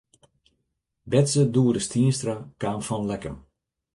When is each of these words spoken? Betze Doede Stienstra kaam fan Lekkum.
Betze 1.15 1.43
Doede 1.57 1.83
Stienstra 1.87 2.35
kaam 2.65 2.81
fan 2.87 3.07
Lekkum. 3.11 3.37